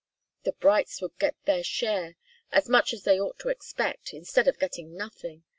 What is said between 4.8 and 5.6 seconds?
nothing.